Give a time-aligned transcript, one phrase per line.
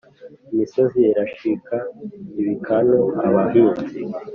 [0.51, 1.75] Imisozi irashika
[2.41, 4.01] ibikanu.-Abahinzi.